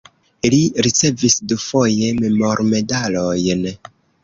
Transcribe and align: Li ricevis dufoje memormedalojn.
Li 0.53 0.61
ricevis 0.87 1.35
dufoje 1.51 2.09
memormedalojn. 2.23 3.65